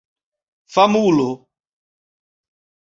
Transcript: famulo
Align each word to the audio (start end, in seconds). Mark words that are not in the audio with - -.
famulo 0.73 1.29